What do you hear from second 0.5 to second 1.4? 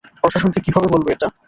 কীভাবে বলবে এটা?